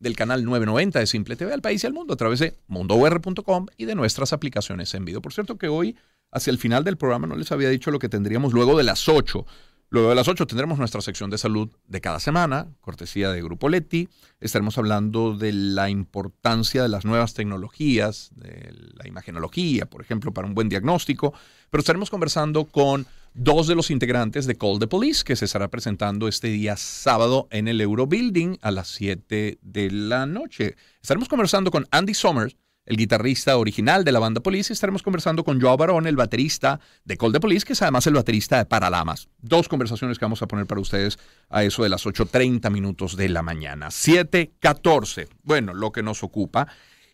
[0.00, 3.66] del canal 990 de Simple TV al país y al mundo a través de mundour.com
[3.76, 5.20] y de nuestras aplicaciones en video.
[5.20, 5.96] Por cierto que hoy,
[6.30, 9.08] hacia el final del programa, no les había dicho lo que tendríamos luego de las
[9.08, 9.44] 8.
[9.90, 13.70] Luego de las 8 tendremos nuestra sección de salud de cada semana, cortesía de Grupo
[13.70, 14.10] Leti.
[14.38, 20.46] Estaremos hablando de la importancia de las nuevas tecnologías, de la imagenología, por ejemplo, para
[20.46, 21.32] un buen diagnóstico.
[21.70, 23.06] Pero estaremos conversando con
[23.38, 27.46] dos de los integrantes de Call the Police, que se estará presentando este día sábado
[27.50, 30.74] en el Eurobuilding a las 7 de la noche.
[31.00, 35.44] Estaremos conversando con Andy Summers el guitarrista original de la banda Police, y estaremos conversando
[35.44, 38.64] con Joe Barón, el baterista de Call the Police, que es además el baterista de
[38.64, 39.28] Paralamas.
[39.42, 41.18] Dos conversaciones que vamos a poner para ustedes
[41.50, 43.88] a eso de las 8.30 minutos de la mañana.
[43.88, 45.28] 7.14.
[45.42, 46.66] Bueno, lo que nos ocupa.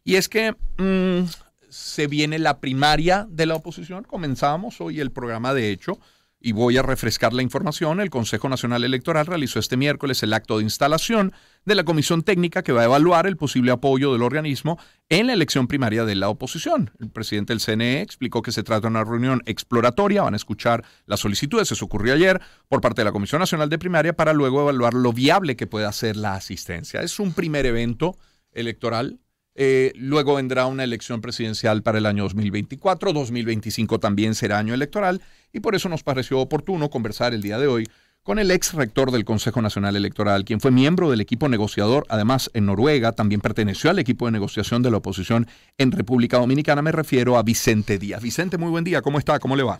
[0.04, 1.26] Y es que mm,
[1.68, 4.04] se viene la primaria de la oposición.
[4.04, 5.98] Comenzamos hoy el programa, de hecho.
[6.46, 8.00] Y voy a refrescar la información.
[8.00, 11.32] El Consejo Nacional Electoral realizó este miércoles el acto de instalación
[11.64, 15.32] de la comisión técnica que va a evaluar el posible apoyo del organismo en la
[15.32, 16.90] elección primaria de la oposición.
[17.00, 20.84] El presidente del CNE explicó que se trata de una reunión exploratoria, van a escuchar
[21.06, 24.60] las solicitudes, eso ocurrió ayer, por parte de la Comisión Nacional de Primaria para luego
[24.60, 27.00] evaluar lo viable que pueda ser la asistencia.
[27.00, 28.18] Es un primer evento
[28.52, 29.18] electoral
[29.54, 35.20] eh, luego vendrá una elección presidencial para el año 2024, 2025 también será año electoral
[35.52, 37.88] y por eso nos pareció oportuno conversar el día de hoy
[38.24, 42.50] con el ex rector del Consejo Nacional Electoral, quien fue miembro del equipo negociador, además
[42.54, 46.90] en Noruega, también perteneció al equipo de negociación de la oposición en República Dominicana, me
[46.90, 48.22] refiero a Vicente Díaz.
[48.22, 49.38] Vicente, muy buen día, ¿cómo está?
[49.38, 49.78] ¿Cómo le va?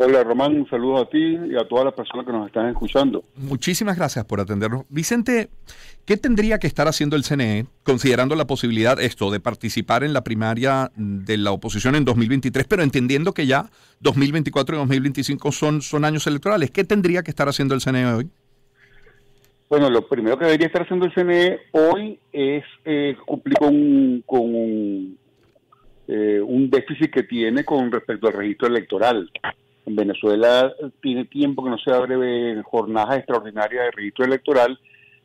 [0.00, 3.24] Hola Román, un saludo a ti y a todas las personas que nos están escuchando.
[3.34, 4.84] Muchísimas gracias por atendernos.
[4.88, 5.48] Vicente,
[6.04, 10.22] ¿qué tendría que estar haciendo el CNE considerando la posibilidad esto de participar en la
[10.22, 16.04] primaria de la oposición en 2023, pero entendiendo que ya 2024 y 2025 son, son
[16.04, 16.70] años electorales?
[16.70, 18.30] ¿Qué tendría que estar haciendo el CNE hoy?
[19.68, 25.18] Bueno, lo primero que debería estar haciendo el CNE hoy es eh, cumplir con, con
[26.06, 29.28] eh, un déficit que tiene con respecto al registro electoral.
[29.88, 34.78] En Venezuela tiene tiempo que no se abre jornadas extraordinarias de registro electoral.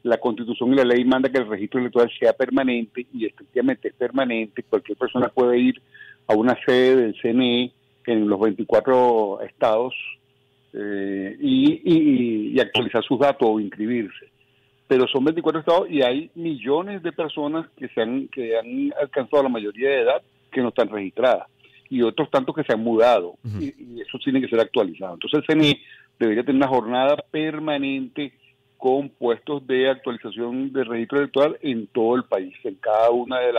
[0.03, 3.93] La constitución y la ley manda que el registro electoral sea permanente y efectivamente es
[3.93, 4.63] permanente.
[4.63, 5.81] Cualquier persona puede ir
[6.27, 7.73] a una sede del CNE
[8.05, 9.93] en los 24 estados
[10.71, 14.27] eh, y, actualizar sus datos o inscribirse.
[14.87, 19.43] Pero son 24 estados y hay millones de personas que, se han, que han alcanzado
[19.43, 21.49] la mayoría de edad que no están registradas
[21.93, 25.13] y otros tantos que se han mudado y, eso tiene que ser actualizado.
[25.13, 25.79] Entonces el CNI
[26.19, 28.33] debería tener una jornada permanente
[28.77, 33.53] con puestos de actualización de registro electoral en todo el país, en cada una de,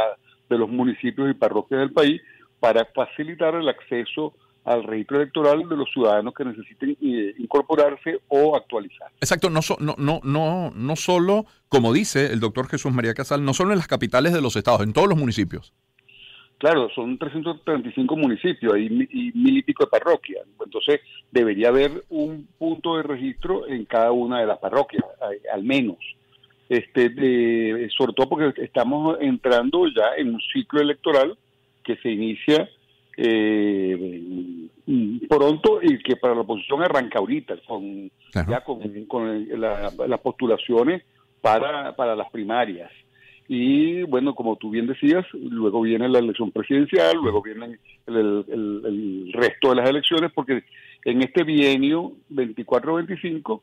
[0.51, 2.21] de los municipios y parroquias del país,
[2.59, 4.35] para facilitar el acceso
[4.65, 9.09] al registro electoral de los ciudadanos que necesiten eh, incorporarse o actualizar.
[9.21, 13.55] Exacto, no, no, no, no, no solo, como dice el doctor Jesús María Casal, no
[13.55, 15.73] solo en las capitales de los estados, en todos los municipios.
[16.65, 20.47] Claro, son 335 municipios y, mil y pico de parroquias.
[20.65, 25.05] Entonces, debería haber un punto de registro en cada una de las parroquias,
[25.53, 25.99] al menos.
[26.71, 27.11] Este,
[27.91, 31.37] sobre todo porque estamos entrando ya en un ciclo electoral
[31.85, 32.67] que se inicia
[33.19, 34.67] eh,
[35.29, 38.81] pronto y que para la oposición arranca ahorita, con, ya con,
[39.59, 41.03] las postulaciones
[41.43, 42.91] para, para las primarias.
[43.47, 49.71] Y bueno, como tú bien decías, luego viene la elección presidencial, luego viene el, resto
[49.71, 50.65] de las elecciones, porque
[51.05, 53.61] en este bienio 24-25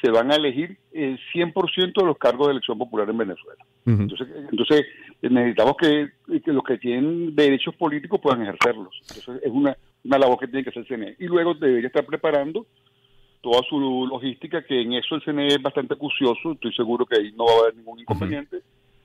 [0.00, 3.64] se van a elegir el 100% de los cargos de elección popular en Venezuela.
[3.86, 4.86] entonces, entonces,
[5.22, 6.10] necesitamos que,
[6.46, 8.94] los que tienen derechos políticos puedan ejercerlos.
[9.08, 11.16] Entonces, es una, una labor que tiene que hacer el CNE.
[11.18, 12.66] Y luego debería estar preparando
[13.40, 17.32] toda su logística, que en eso el CNE es bastante acucioso, estoy seguro que ahí
[17.32, 18.62] no va a haber ningún inconveniente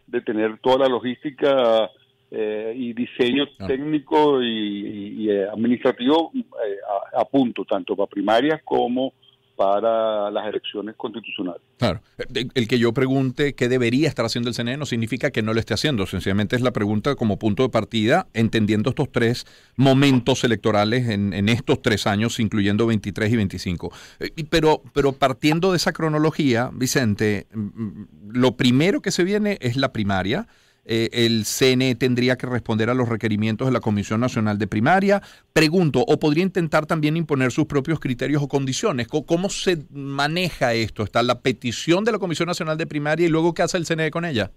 [0.09, 1.89] de tener toda la logística
[2.31, 6.77] eh, y diseño técnico y, eh, administrativo eh,
[7.15, 9.13] a, punto, tanto para primarias como
[9.59, 11.61] para las elecciones constitucionales.
[11.77, 12.01] Claro,
[12.33, 15.59] el que yo pregunte qué debería estar haciendo el CNE no significa que no lo
[15.59, 19.45] esté haciendo, sencillamente es la pregunta como punto de partida, entendiendo estos tres
[19.75, 23.91] momentos electorales en, en estos tres años, incluyendo 23 y 25.
[24.49, 29.75] Pero, pero partiendo de esa cronología, Vicente, mm, mm, lo primero que se viene es
[29.75, 30.47] la primaria.
[30.91, 35.21] Eh, el CNE tendría que responder a los requerimientos de la Comisión Nacional de Primaria.
[35.53, 39.07] Pregunto, ¿o podría intentar también imponer sus propios criterios o condiciones?
[39.07, 41.03] ¿Cómo, se maneja esto?
[41.03, 44.09] ¿Está la petición de la Comisión Nacional de Primaria y luego qué hace el CNE
[44.09, 44.49] con ella?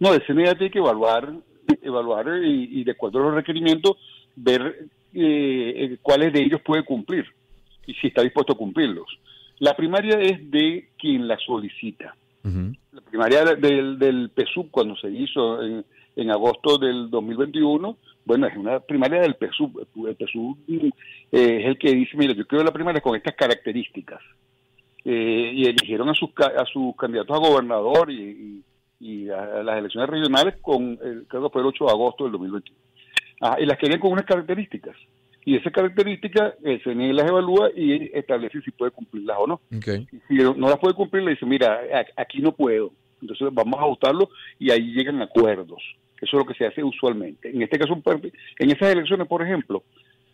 [0.00, 1.30] No, el CNE tiene que evaluar,
[1.82, 3.98] evaluar y, de acuerdo a los requerimientos,
[4.34, 7.26] ver eh, cuáles de ellos puede cumplir
[7.86, 9.08] y si está dispuesto a cumplirlos.
[9.58, 15.62] La primaria es de quien la solicita La primaria del, del PSUV cuando se hizo
[15.62, 19.86] en, agosto del 2021, bueno, es una primaria del PSUV.
[20.08, 20.90] El PSUV eh,
[21.30, 24.20] es el que dice, mira, yo quiero la primaria con estas características.
[25.04, 28.62] Eh, y eligieron a sus, a sus candidatos a gobernador y,
[29.30, 32.78] a las elecciones regionales con, el, creo que fue el 8 de agosto del 2021.
[33.40, 34.96] Ah, y las querían con unas características.
[35.44, 39.60] Y esas características el CNE las evalúa y establece si puede cumplirlas o no.
[39.76, 40.06] Okay.
[40.28, 41.80] si no las puede cumplir, le dice, mira,
[42.16, 42.92] aquí no puedo.
[43.20, 44.28] Entonces vamos a ajustarlo
[44.58, 45.82] y ahí llegan acuerdos.
[46.20, 47.50] Eso es lo que se hace usualmente.
[47.50, 48.00] En este caso,
[48.58, 49.82] en esas elecciones, por ejemplo,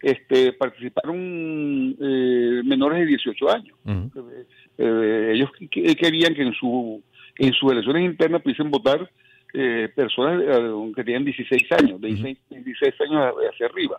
[0.03, 3.77] este, participaron eh, menores de 18 años.
[3.87, 4.45] Eh,
[4.79, 7.03] eh, ellos querían que en su
[7.39, 9.09] en sus elecciones internas pudiesen votar
[9.95, 10.43] personas
[10.95, 13.99] que tenían 16 años, de 16, años hacia arriba.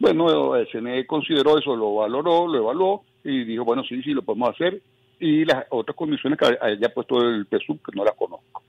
[0.00, 4.22] Bueno, el CNE consideró eso, lo valoró, lo evaluó y dijo, bueno, sí, sí, lo
[4.22, 4.80] podemos hacer.
[5.20, 8.62] Y las otras condiciones que haya puesto el PSUV, que no las conozco.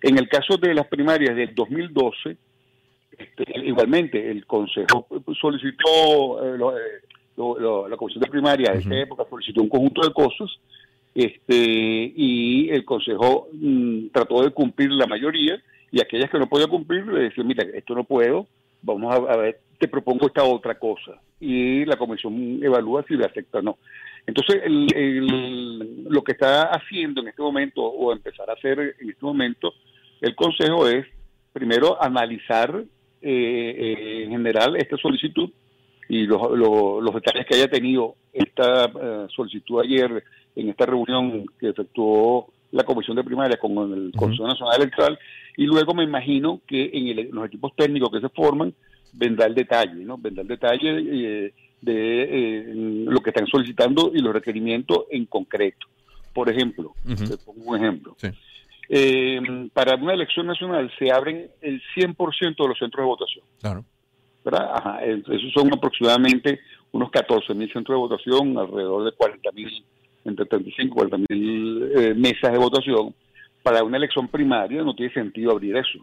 [0.00, 2.36] En el caso de las primarias del 2012,
[3.18, 5.08] este, igualmente el Consejo
[5.40, 6.58] solicitó, eh,
[7.36, 10.50] eh, la Comisión de Primaria de esa época solicitó un conjunto de cosas
[11.16, 15.60] este, y el Consejo mm, trató de cumplir la mayoría
[15.90, 18.46] y aquellas que no podía cumplir le decían, mira, esto no puedo,
[18.82, 21.20] vamos a, ver, te propongo esta otra cosa.
[21.40, 23.78] Y la Comisión evalúa si le acepta o no.
[24.26, 29.72] Entonces, lo que está haciendo en este momento, o empezar a hacer en este momento,
[30.20, 31.06] el Consejo es,
[31.52, 32.84] primero, analizar
[33.22, 35.50] eh, eh, en general esta solicitud
[36.08, 40.22] y los, los, detalles que haya tenido esta eh, solicitud ayer
[40.54, 45.18] en esta reunión que efectuó la Comisión de Primaria con el Consejo Nacional Electoral
[45.56, 48.74] y luego me imagino que en los equipos técnicos que se forman
[49.16, 50.18] vendrá el detalle, ¿no?
[50.18, 52.72] Vendrá el detalle de
[53.08, 55.86] lo que están solicitando y los requerimientos en concreto.
[56.32, 58.14] Por ejemplo, te pongo un ejemplo.
[58.18, 58.28] Sí.
[58.88, 63.44] Eh, para una elección nacional se abren el 100% de los centros de votación.
[63.60, 63.84] Claro.
[64.44, 64.70] ¿verdad?
[64.74, 66.60] Ajá, esos son aproximadamente
[66.92, 69.84] unos 14 mil centros de votación, alrededor de 40 mil,
[70.24, 73.14] entre 35 y 40 mil eh, mesas de votación.
[73.62, 75.98] Para una elección primaria no tiene sentido abrir eso.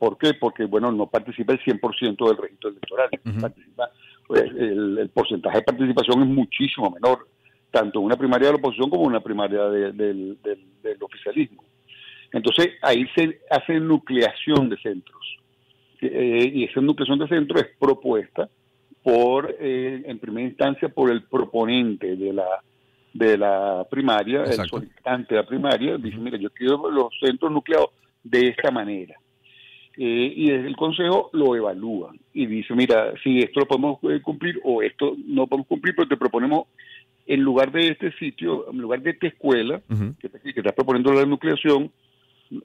[0.00, 0.32] ¿Por qué?
[0.32, 3.10] Porque, bueno, no participa el 100% del registro electoral.
[3.38, 3.90] participa,
[4.26, 7.28] pues, el, porcentaje de participación es muchísimo menor,
[7.70, 10.38] tanto en una primaria de la oposición como en una primaria del
[11.02, 11.62] oficialismo.
[12.32, 15.36] Entonces ahí se hace nucleación de centros.
[16.00, 18.48] Eh, y esa nucleación de centros es propuesta
[19.02, 22.46] por, eh, en primera instancia, por el proponente de la
[23.12, 27.90] de la primaria, el solicitante de la primaria, dice, mira, yo quiero los centros nucleados
[28.22, 29.16] de esta manera.
[30.02, 34.58] Eh, y desde el Consejo lo evalúan y dice, mira, si esto lo podemos cumplir
[34.64, 36.68] o esto no podemos cumplir, pero te proponemos
[37.26, 39.82] en lugar de este sitio, en lugar de esta escuela,
[40.18, 41.92] que, que está proponiendo la nucleación,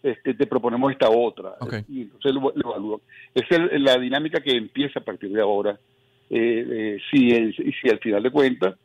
[0.02, 1.56] este, te proponemos esta otra.
[1.90, 3.02] Y entonces lo, evalúan.
[3.34, 5.78] Esa es la dinámica que empieza a partir de ahora.
[6.30, 8.76] Eh, eh, si, si al final de cuentas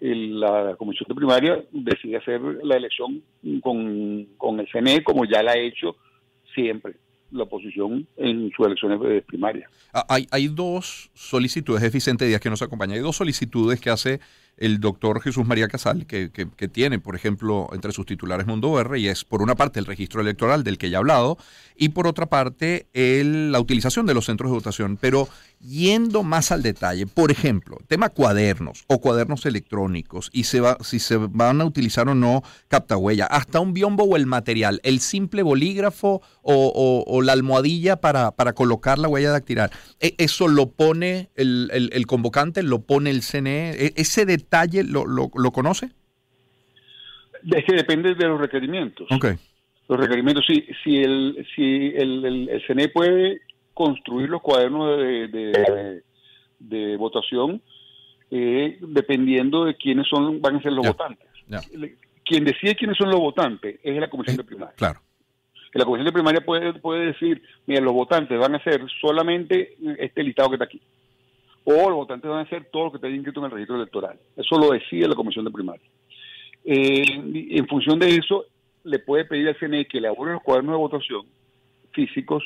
[0.00, 3.22] la comisión de primaria decide hacer la elección
[3.60, 5.96] con, con el CNE como ya la ha hecho
[6.54, 6.94] siempre
[7.30, 9.70] la oposición en sus elecciones primarias.
[9.92, 13.90] Ah, hay, hay dos solicitudes, es Vicente Díaz que nos acompaña, hay dos solicitudes que
[13.90, 14.20] hace
[14.58, 18.98] el doctor Jesús María Casal, que, que, tiene, por ejemplo, entre sus titulares Mundo R,
[18.98, 21.38] y es por una parte el registro electoral del que ya he hablado,
[21.76, 24.98] y por otra parte el, la utilización de los centros de votación.
[25.00, 25.28] Pero
[25.60, 30.98] yendo más al detalle, por ejemplo, tema cuadernos o cuadernos electrónicos, y se va, si
[30.98, 35.42] se van a utilizar o no captahuella, hasta un biombo o el material, el simple
[35.42, 41.90] bolígrafo o, la almohadilla para, para, colocar la huella dactilar, e, ¿eso lo pone el,
[41.92, 43.70] el, convocante, lo pone el CNE?
[43.72, 45.90] E, ¿Ese detalle detalle lo, lo, conoce?
[47.50, 49.06] Es que depende de los requerimientos.
[49.10, 49.34] Okay.
[49.88, 53.40] Los requerimientos, si, si, el, si el, el, CNE puede
[53.74, 56.02] construir los cuadernos de,
[56.58, 57.62] de, votación,
[58.30, 61.28] eh, dependiendo de quiénes son van a ser los votantes.
[62.24, 64.74] Quien decide quiénes son los votantes es la comisión de primaria.
[64.76, 65.00] Claro.
[65.72, 70.22] La comisión de primaria puede, puede decir, mira, los votantes van a ser solamente este
[70.22, 70.80] listado que está aquí
[71.70, 74.18] o los votantes van a hacer todo lo que está inscrito en el registro electoral.
[74.36, 75.86] Eso lo decide la comisión de primaria.
[76.64, 77.02] Eh,
[77.50, 78.46] en función de eso,
[78.84, 81.26] le puede pedir al CNE que elabore los cuadernos de votación
[81.92, 82.42] físicos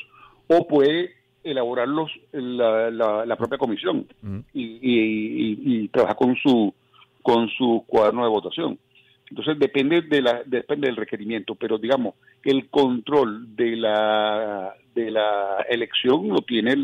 [0.47, 1.11] o puede
[1.41, 4.07] elaborarlos la, la, propia comisión
[4.53, 6.73] y, trabajar con su
[7.21, 8.77] con su cuaderno de votación.
[9.29, 15.65] Entonces depende de la depende del requerimiento, pero digamos el control de la de la
[15.69, 16.75] elección lo tiene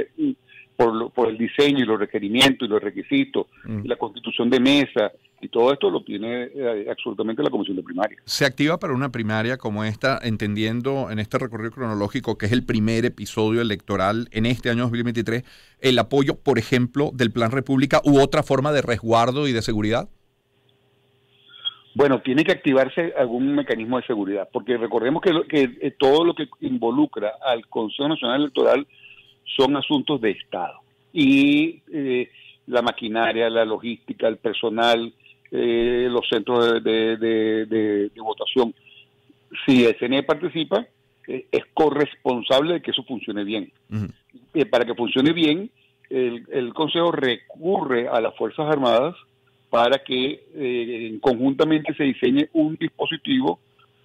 [0.79, 3.81] por, por el diseño y los requerimientos y los requisitos, mm.
[3.83, 8.17] la constitución de mesa, Y todo esto lo tiene eh, absolutamente la comisión de primaria.
[8.23, 12.65] ¿Se activa para una primaria como esta, entendiendo en este recorrido cronológico que es el
[12.65, 15.43] primer episodio electoral en este año 2023,
[15.81, 20.07] el apoyo, por ejemplo, del Plan República u otra forma de resguardo y de seguridad?
[21.93, 26.35] Bueno, tiene que activarse algún mecanismo de seguridad, porque recordemos que, que eh, todo lo
[26.35, 28.87] que involucra al Consejo Nacional Electoral
[29.57, 30.79] son asuntos de Estado.
[31.13, 32.29] Y eh,
[32.67, 35.13] la maquinaria, la logística, el personal,
[35.51, 38.73] eh, los centros de, votación.
[39.65, 40.85] Si el CNE participa,
[41.27, 43.71] es corresponsable de que eso funcione bien.
[44.69, 45.69] para que funcione bien,
[46.09, 49.15] el, el Consejo recurre a las Fuerzas Armadas
[49.69, 53.59] para que eh, conjuntamente se diseñe un dispositivo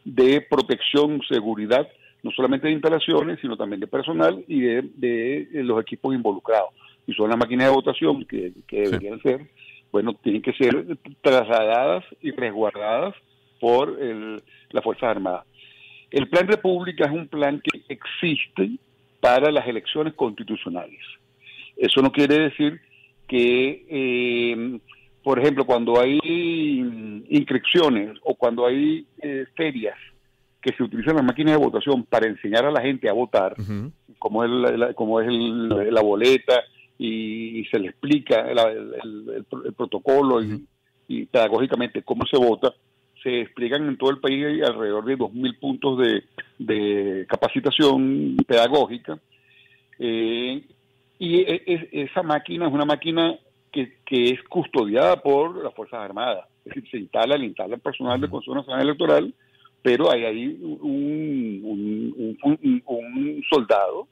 [0.05, 1.89] de protección, seguridad,
[2.25, 6.71] no solamente de instalaciones, sino también de personal y de, los equipos involucrados.
[7.07, 9.47] Y son las máquinas de votación que, deberían ser,
[9.93, 13.15] bueno, tienen que ser trasladadas y resguardadas
[13.61, 15.45] por el, las Fuerzas Armadas.
[16.11, 18.71] El Plan República es un plan que existe
[19.21, 21.01] para las elecciones constitucionales.
[21.77, 22.81] Eso no quiere decir
[23.29, 24.81] que eh,
[25.25, 26.19] por ejemplo, cuando hay
[27.31, 29.97] inscripciones o cuando hay eh, ferias
[30.65, 33.55] que se utilizan las máquinas de votación para enseñar a la gente a votar,
[34.19, 36.63] como es, la, como es la boleta
[36.99, 39.45] y, se le explica el,
[39.77, 42.73] protocolo y, pedagógicamente cómo se vota,
[43.23, 45.99] se explican en todo el país alrededor de 2.000 puntos
[46.59, 49.19] de, capacitación pedagógica.
[49.99, 50.65] Eh,
[51.19, 53.39] y e, e, esa máquina es una máquina
[53.71, 56.47] que, es custodiada por las Fuerzas Armadas.
[56.65, 59.35] Es decir, se instala, le instala el personal del Consejo Nacional Electoral,
[59.85, 61.55] pero hay ahí un,
[63.51, 64.09] soldado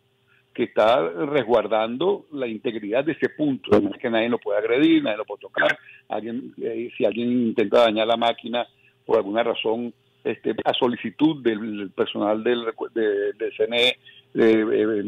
[0.53, 5.03] que está resguardando la integridad de ese punto, de manera que nadie lo puede agredir,
[5.03, 5.79] nadie lo puede tocar,
[6.11, 8.67] alguien, eh, si alguien intenta dañar la máquina
[9.07, 13.97] por alguna razón, este, a solicitud del, personal del, del CNE,
[14.35, 15.03] eh,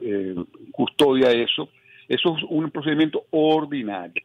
[0.00, 0.34] eh,
[0.70, 1.70] custodia eso,
[2.08, 4.22] eso es un procedimiento ordinario.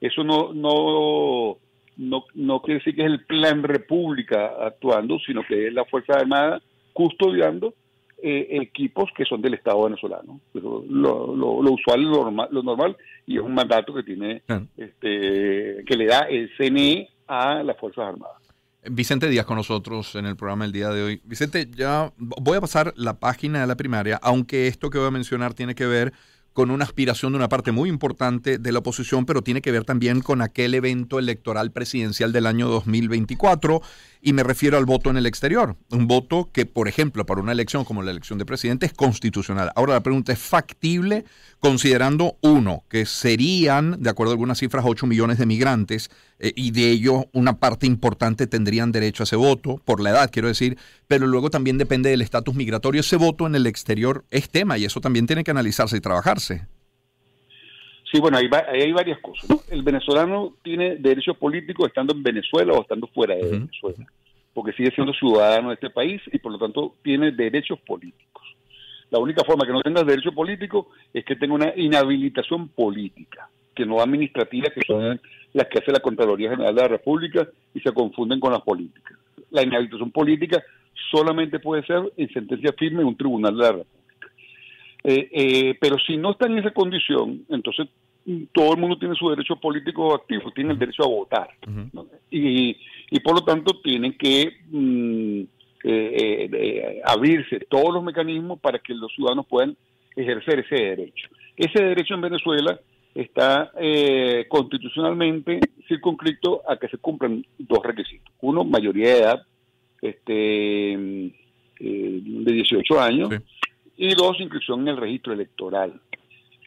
[0.00, 1.58] Eso no, no,
[1.98, 6.14] no, no quiere decir que es el plan República actuando, sino que es la Fuerza
[6.14, 6.62] Armada
[6.92, 7.74] custodiando
[8.22, 10.40] eh, equipos que son del Estado venezolano.
[10.54, 14.42] lo, lo, usual, lo normal, lo normal, y es un mandato que tiene,
[14.76, 18.36] este, que le da el CNE a las Fuerzas Armadas.
[18.90, 21.20] Vicente Díaz con nosotros en el programa el día de hoy.
[21.24, 25.12] Vicente, ya voy a pasar la página de la primaria, aunque esto que voy a
[25.12, 26.12] mencionar tiene que ver
[26.58, 29.84] con una aspiración de una parte muy importante de la oposición, pero tiene que ver
[29.84, 33.80] también con aquel evento electoral presidencial del año 2024
[34.22, 35.76] y me refiero al voto en el exterior.
[35.92, 39.70] Un voto que, por ejemplo, para una elección como la elección de presidente es constitucional.
[39.76, 41.24] Ahora la pregunta es factible
[41.60, 46.70] considerando, uno, que serían, de acuerdo a algunas cifras, 8 millones de migrantes eh, y
[46.70, 50.76] de ellos una parte importante tendrían derecho a ese voto, por la edad, quiero decir,
[51.06, 53.00] pero luego también depende del estatus migratorio.
[53.00, 56.66] Ese voto en el exterior es tema y eso también tiene que analizarse y trabajarse.
[58.10, 59.50] Sí, bueno, hay, hay varias cosas.
[59.70, 64.06] El venezolano tiene derechos políticos estando en Venezuela o estando fuera de Venezuela,
[64.54, 68.28] porque sigue siendo ciudadano de este país y por lo tanto tiene derechos políticos.
[69.10, 73.84] La única forma que no tenga derecho político es que tenga una inhabilitación política, que
[73.84, 75.20] no administrativa, que son
[75.52, 79.18] las que hace la Contraloría General de la República y se confunden con las políticas.
[79.50, 80.62] La inhabilitación política
[81.10, 83.98] solamente puede ser en sentencia firme en un tribunal de la República.
[85.04, 87.88] Eh, eh, pero si no está en esa condición, entonces
[88.26, 91.48] mm, todo el mundo tiene su derecho político activo, tiene el derecho a votar.
[92.30, 92.76] y,
[93.10, 95.42] y, por lo tanto tienen que mm,
[95.84, 99.76] eh, abrirse todos los mecanismos para que los ciudadanos puedan
[100.16, 101.28] ejercer ese derecho.
[101.56, 102.78] Ese derecho en Venezuela
[103.14, 103.72] está
[104.48, 108.32] constitucionalmente circunscrito a que se cumplan dos requisitos.
[108.40, 109.46] Uno, mayoría de edad
[110.00, 113.30] este, mm, de 18 años
[113.96, 116.00] y dos, inscripción en el registro electoral.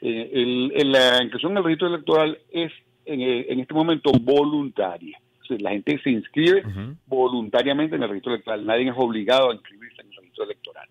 [0.01, 2.71] Eh, la inscripción en el registro electoral es
[3.05, 5.19] en, eh, este momento voluntaria.
[5.60, 6.63] la gente se inscribe
[7.07, 8.65] voluntariamente en el registro electoral.
[8.65, 10.88] Nadie es obligado a inscribirse en el registro electoral.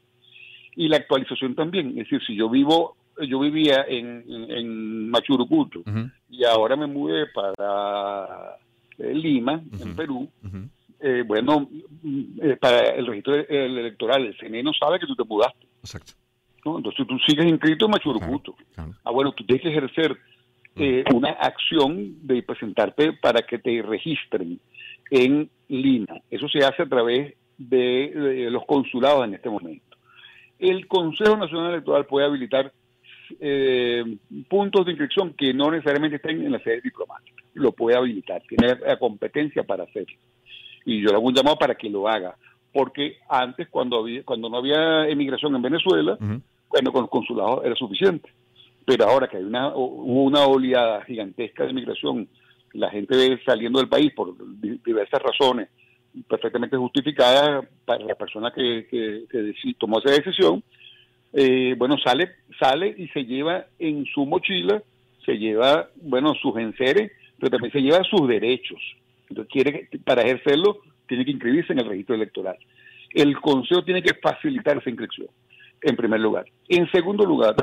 [0.77, 1.89] Y la actualización también.
[1.91, 2.95] Es decir, si yo vivo,
[3.27, 5.83] yo vivía en, en Machurucuto
[6.29, 8.57] y ahora me mudé para
[8.99, 10.29] eh, Lima, en Perú,
[11.27, 11.69] bueno,
[12.61, 15.67] para el registro electoral, el CNE no sabe que tú te mudaste.
[15.81, 16.13] Exacto.
[16.65, 18.55] Entonces tú sigues inscrito en Machurucuto.
[18.77, 20.13] Ah, bueno, tú tienes que ejercer
[20.75, 20.83] mm.
[20.83, 24.61] eh, una acción de presentarte para que te registren
[25.11, 26.21] en Lima.
[26.31, 29.97] Eso se hace a través de, los consulados en este momento.
[30.59, 32.73] El Consejo Nacional Electoral puede habilitar
[33.39, 34.05] eh,
[34.49, 37.43] puntos de inscripción que no necesariamente estén en la sede diplomática.
[37.55, 40.17] Lo puede habilitar, tiene la competencia para hacerlo.
[40.85, 42.37] Y yo le hago un llamado para que lo haga,
[42.73, 46.17] porque antes cuando había, cuando no había emigración en Venezuela,
[46.69, 48.31] bueno, con el consulado era suficiente.
[48.87, 52.29] Pero ahora que hay una, hubo una oleada gigantesca de migración,
[52.73, 54.35] la gente saliendo del país por
[54.83, 55.69] diversas razones,
[56.29, 60.63] perfectamente justificadas para la persona que, que, tomó esa decisión,
[61.33, 64.83] eh, bueno, sale, sale y se lleva en su mochila,
[65.25, 68.81] se lleva, bueno, sus enseres, pero también se lleva sus derechos.
[69.29, 72.57] Entonces, quiere para ejercerlo, tiene que inscribirse en el registro electoral.
[73.13, 75.29] El Consejo tiene que facilitar esa inscripción,
[75.83, 76.47] en primer lugar.
[76.69, 77.55] En segundo lugar,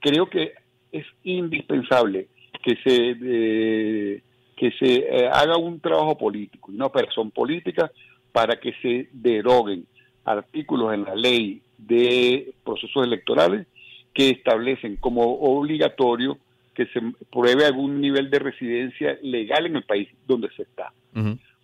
[0.00, 0.52] creo que
[0.92, 2.28] es indispensable
[2.62, 4.22] que se, eh,
[4.56, 7.90] que se eh, haga un trabajo político, una operación política
[8.32, 9.86] para que se deroguen
[10.24, 13.66] artículos en la ley de procesos electorales
[14.14, 16.38] que establecen como obligatorio
[16.74, 20.92] que se pruebe algún nivel de residencia legal en el país donde se está.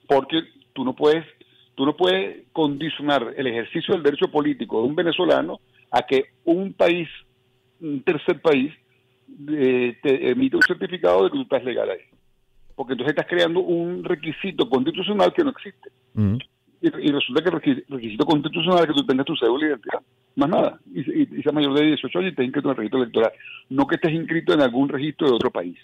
[0.06, 0.42] Porque
[0.72, 1.24] tú no puedes
[1.74, 6.72] tú no puedes condicionar el ejercicio del derecho político de un venezolano a que un
[6.72, 7.08] país,
[7.80, 8.72] un tercer país,
[9.48, 12.00] eh, te emite un certificado de que tú estás legal ahí.
[12.74, 15.90] Porque entonces estás creando un requisito constitucional que no existe.
[16.82, 20.00] Y, resulta que el requisito constitucional es que tú tengas tu cédula de identidad.
[20.34, 20.80] Más nada.
[20.92, 23.32] Y, y, sea mayor de 18 años y estés inscrito en el registro electoral.
[23.70, 25.78] No que estés inscrito en algún registro de otro país.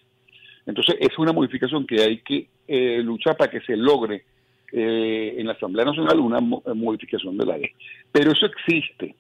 [0.67, 4.25] Entonces, es una modificación que hay que eh, luchar para que se logre
[4.73, 7.71] eh, en la Asamblea Nacional una modificación de la ley.
[8.11, 9.15] Pero eso existe.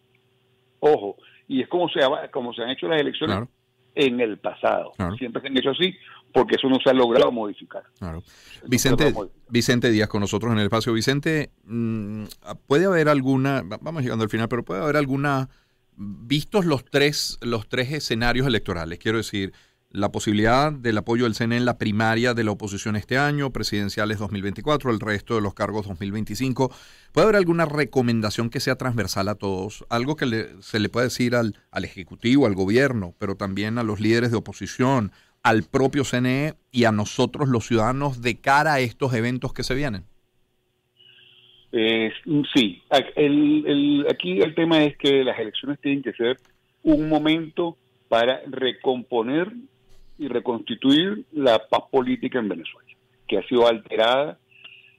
[0.80, 1.16] Ojo,
[1.47, 3.49] y es como se, ha, como se han hecho las elecciones
[3.94, 4.92] en el pasado.
[5.16, 5.94] Siempre se han hecho así
[6.32, 7.82] porque eso no se ha logrado modificar.
[8.66, 9.14] Vicente,
[9.49, 10.92] Vicente Díaz con nosotros en el espacio.
[10.92, 12.25] Vicente, mm,
[12.66, 15.49] ¿puede haber alguna, vamos llegando al final, pero puede haber alguna,
[15.97, 19.52] vistos los tres, los tres escenarios electorales, quiero decir,
[19.90, 24.18] la posibilidad del apoyo del CNE en la primaria de la oposición este año, presidenciales
[24.18, 26.70] 2024, el resto de los cargos 2025.
[27.12, 29.87] ¿Puede haber alguna recomendación que sea transversal a todos?
[29.88, 33.99] Algo que se le pueda decir al, al Ejecutivo, al gobierno, pero también a los
[33.99, 35.10] líderes de oposición,
[35.42, 39.74] al propio CNE y a nosotros los ciudadanos de cara a estos eventos que se
[39.74, 40.04] vienen?
[41.70, 42.10] Eh,
[42.54, 42.82] sí,
[43.16, 46.38] el, aquí el tema es que las elecciones tienen que ser
[46.82, 47.76] un momento
[48.08, 49.52] para recomponer
[50.18, 52.88] y reconstituir la paz política en Venezuela,
[53.26, 54.38] que ha sido alterada,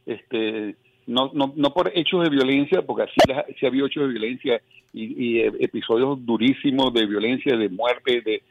[0.05, 0.75] este,
[1.07, 3.15] no, no, no por hechos de violencia, porque así,
[3.59, 4.61] sí ha habido hechos de violencia
[4.93, 8.41] y, episodios durísimos de violencia, de muerte, de,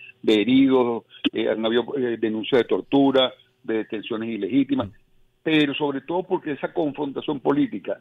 [0.41, 4.91] heridos, eh, han habido eh, denuncias de tortura, de detenciones ilegítimas,
[5.43, 7.99] pero sobre todo porque esa confrontación política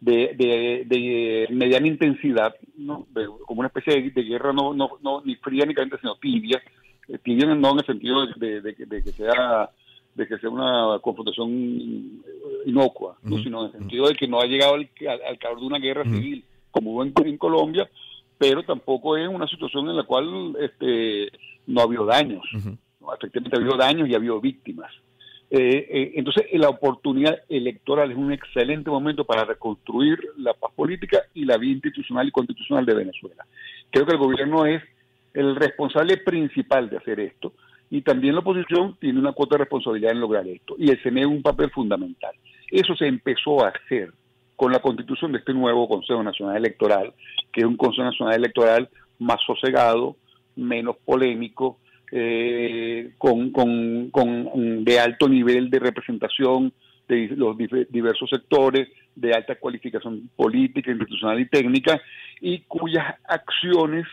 [0.00, 3.06] de, de, mediana intensidad, ¿no?
[3.46, 6.60] como una especie de, guerra no, no, no, ni fría ni caliente, sino tibia,
[7.08, 9.70] eh, tibia no en el sentido de, que sea
[10.14, 12.22] de que sea una confrontación
[12.64, 14.88] inocua, sino en el sentido de que no ha llegado al,
[15.28, 16.42] al, calor de una guerra civil,
[16.76, 17.88] como hubo en, Colombia,
[18.36, 21.30] pero tampoco es una situación en la cual este,
[21.66, 22.44] no ha habido daños.
[22.54, 24.92] Efectivamente ha habido daños y ha habido víctimas.
[25.50, 31.22] Eh, eh, entonces, la oportunidad electoral es un excelente momento para reconstruir la paz política
[31.32, 33.46] y la vida institucional y constitucional de Venezuela.
[33.90, 34.82] Creo que el gobierno es
[35.32, 37.54] el responsable principal de hacer esto
[37.88, 41.24] y también la oposición tiene una cuota de responsabilidad en lograr esto y el CNE
[41.24, 42.34] un papel fundamental.
[42.70, 44.12] Eso se empezó a hacer
[44.56, 47.12] con la constitución de este nuevo Consejo Nacional Electoral,
[47.52, 48.88] que es un Consejo Nacional Electoral
[49.18, 50.16] más sosegado,
[50.56, 51.78] menos polémico,
[52.10, 56.72] eh, con, con, de alto nivel de representación
[57.08, 62.00] de los diversos sectores, de alta cualificación política, institucional y técnica,
[62.40, 64.06] y cuyas acciones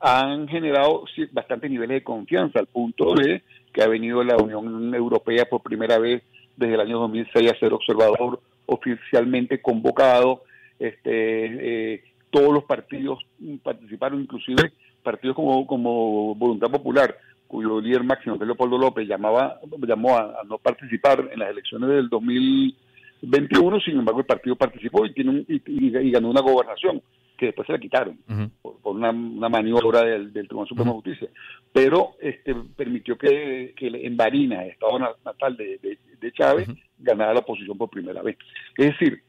[0.00, 5.44] han generado bastantes niveles de confianza, al punto de que ha venido la Unión Europea
[5.44, 6.22] por primera vez
[6.56, 10.44] desde el año 2006 a ser observador oficialmente convocado.
[10.78, 13.18] Este, eh, todos los partidos
[13.62, 19.58] participaron, inclusive partidos como, como Voluntad Popular, cuyo líder máximo, que es Leopoldo López, llamaba,
[19.86, 25.12] llamó a, no participar en las elecciones del 2021, sin embargo el partido participó y,
[25.12, 27.02] tiene y, ganó una gobernación
[27.40, 28.18] que después se la quitaron
[28.62, 31.28] por, una, maniobra del, Tribunal Supremo de Justicia.
[31.72, 35.78] Pero este, permitió que, en Barina, estado natal de,
[36.20, 38.36] de, Chávez, ganara la oposición por primera vez.
[38.76, 39.22] Es decir,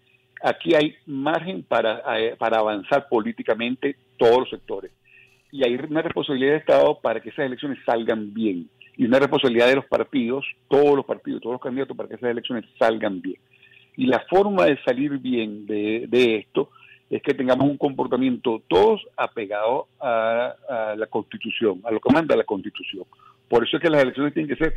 [0.43, 2.03] aquí hay margen para,
[2.37, 4.91] para avanzar políticamente todos los sectores
[5.51, 9.67] y hay una responsabilidad de Estado para que esas elecciones salgan bien y una responsabilidad
[9.67, 13.37] de los partidos, todos los partidos, todos los candidatos para que esas elecciones salgan bien.
[13.97, 16.69] Y la forma de salir bien de, esto
[17.11, 20.55] es que tengamos un comportamiento todos apegado a,
[20.95, 23.03] la Constitución, a lo que manda la Constitución.
[23.49, 24.73] Por eso es que las elecciones tienen que ser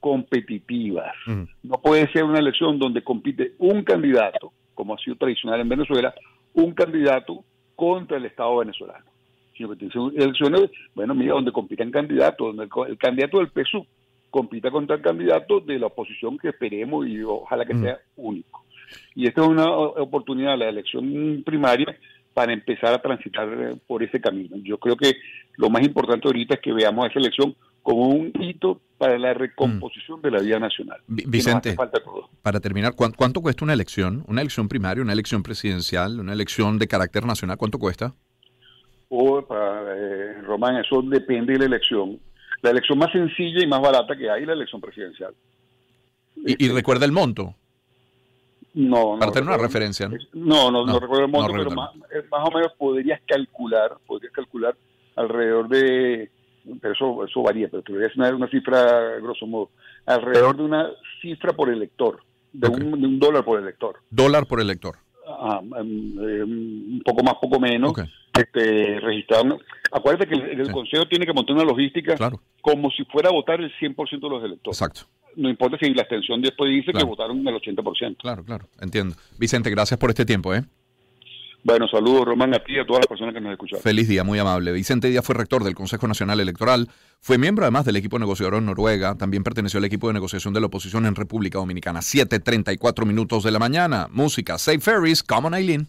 [0.00, 1.14] competitivas.
[1.62, 6.12] No puede ser una elección donde compite un candidato, como ha sido tradicional en Venezuela,
[6.54, 7.44] un candidato
[7.76, 9.04] contra el Estado venezolano.
[9.56, 13.86] Sino que tiene elecciones, bueno, mira, donde compitan candidatos, donde el, candidato del PSU
[14.28, 18.65] compita contra el candidato de la oposición que esperemos y ojalá que sea único.
[19.14, 21.96] Y esta es una oportunidad, la elección primaria,
[22.34, 24.56] para empezar a transitar eh, por ese camino.
[24.62, 25.14] Yo creo que
[25.56, 30.20] lo más importante ahorita es que veamos esa elección como un hito para la recomposición
[30.20, 30.98] de la vida nacional.
[31.06, 31.76] Vicente,
[32.42, 34.24] para terminar, ¿cuánto, cuesta una elección?
[34.26, 37.56] ¿Una elección primaria, una elección presidencial, una elección de carácter nacional?
[37.56, 38.12] ¿Cuánto cuesta?
[39.08, 42.18] Oh, eh, Román, eso depende de la elección.
[42.62, 45.32] La elección más sencilla y más barata que hay es la elección presidencial.
[46.44, 47.54] ¿Y, recuerda el monto?
[48.76, 50.06] No, Para tener una referencia.
[50.34, 50.70] ¿no?
[50.70, 54.76] No, no, recuerdo el monto, pero más, más, o menos podrías calcular, podrías calcular
[55.16, 56.30] alrededor de
[56.80, 59.70] pero eso, eso varía, pero te voy a decir una, cifra, grosso modo,
[60.04, 60.90] alrededor de una
[61.22, 62.20] cifra por elector,
[62.52, 63.96] de, un, dólar por elector.
[64.10, 64.96] Dólar por elector.
[65.26, 67.94] Ah, un poco más, poco menos.
[68.36, 69.58] Este, registrado.
[69.90, 72.16] Acuérdate que el, Consejo tiene que montar una logística
[72.60, 74.80] como si fuera a votar el 100% de los electores.
[74.80, 75.08] Exacto.
[75.36, 78.16] No importa si la abstención después dice que votaron el 80%.
[78.18, 79.14] Claro, claro, entiendo.
[79.38, 80.64] Vicente, gracias por este tiempo, ¿eh?
[81.66, 83.80] Bueno, saludos Román a ti y a todas las personas que nos escuchan.
[83.80, 84.70] Feliz día, muy amable.
[84.70, 86.88] Vicente Díaz fue rector del Consejo Nacional Electoral,
[87.20, 90.60] fue miembro además del equipo negociador en Noruega, también perteneció al equipo de negociación de
[90.60, 92.00] la oposición en República Dominicana.
[92.00, 95.88] 7.34 minutos de la mañana, música, Safe Ferries, Common Eileen.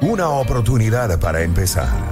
[0.00, 2.11] Una oportunidad para empezar